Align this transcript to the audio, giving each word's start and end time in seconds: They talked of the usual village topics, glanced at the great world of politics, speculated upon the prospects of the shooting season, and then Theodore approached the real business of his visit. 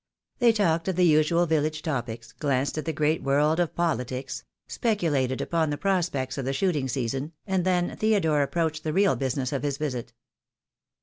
They 0.39 0.51
talked 0.51 0.87
of 0.87 0.95
the 0.95 1.05
usual 1.05 1.45
village 1.45 1.83
topics, 1.83 2.31
glanced 2.31 2.75
at 2.79 2.85
the 2.85 2.91
great 2.91 3.21
world 3.21 3.59
of 3.59 3.75
politics, 3.75 4.43
speculated 4.67 5.41
upon 5.41 5.69
the 5.69 5.77
prospects 5.77 6.39
of 6.39 6.45
the 6.45 6.53
shooting 6.53 6.87
season, 6.87 7.33
and 7.45 7.63
then 7.65 7.95
Theodore 7.97 8.41
approached 8.41 8.83
the 8.83 8.93
real 8.93 9.15
business 9.15 9.53
of 9.53 9.61
his 9.61 9.77
visit. 9.77 10.11